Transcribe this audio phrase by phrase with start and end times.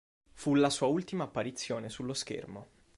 [0.33, 2.67] Fu la sua ultima apparizione sullo schermo.